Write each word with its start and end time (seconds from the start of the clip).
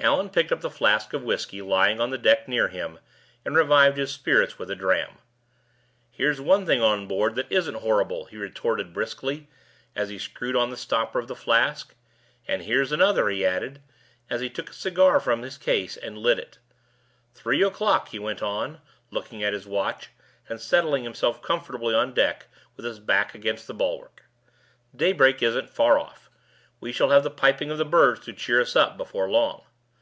Allan 0.00 0.30
picked 0.30 0.52
up 0.52 0.60
the 0.60 0.70
flask 0.70 1.12
of 1.12 1.24
whisky 1.24 1.60
lying 1.60 2.00
on 2.00 2.10
the 2.10 2.16
deck 2.18 2.46
near 2.46 2.68
him, 2.68 3.00
and 3.44 3.56
revived 3.56 3.96
his 3.98 4.12
spirits 4.12 4.56
with 4.56 4.70
a 4.70 4.76
dram. 4.76 5.18
"Here's 6.08 6.40
one 6.40 6.66
thing 6.66 6.80
on 6.80 7.08
board 7.08 7.34
that 7.34 7.50
isn't 7.50 7.74
horrible," 7.74 8.26
he 8.26 8.36
retorted 8.36 8.92
briskly, 8.92 9.48
as 9.96 10.08
he 10.08 10.16
screwed 10.16 10.54
on 10.54 10.70
the 10.70 10.76
stopper 10.76 11.18
of 11.18 11.26
the 11.26 11.34
flask; 11.34 11.96
"and 12.46 12.62
here's 12.62 12.92
another," 12.92 13.28
he 13.28 13.44
added, 13.44 13.82
as 14.30 14.40
he 14.40 14.48
took 14.48 14.70
a 14.70 14.72
cigar 14.72 15.18
from 15.18 15.42
his 15.42 15.58
case 15.58 15.96
and 15.96 16.16
lit 16.16 16.38
it. 16.38 16.58
"Three 17.34 17.64
o'clock!" 17.64 18.10
he 18.10 18.20
went 18.20 18.40
on, 18.40 18.80
looking 19.10 19.42
at 19.42 19.52
his 19.52 19.66
watch, 19.66 20.10
and 20.48 20.60
settling 20.60 21.02
himself 21.02 21.42
comfortably 21.42 21.92
on 21.92 22.14
deck 22.14 22.46
with 22.76 22.86
his 22.86 23.00
back 23.00 23.34
against 23.34 23.66
the 23.66 23.74
bulwark. 23.74 24.22
"Daybreak 24.94 25.42
isn't 25.42 25.70
far 25.70 25.98
off; 25.98 26.30
we 26.78 26.92
shall 26.92 27.10
have 27.10 27.24
the 27.24 27.30
piping 27.30 27.72
of 27.72 27.78
the 27.78 27.84
birds 27.84 28.20
to 28.26 28.32
cheer 28.32 28.60
us 28.60 28.76
up 28.76 28.96
before 28.96 29.28
long. 29.28 29.64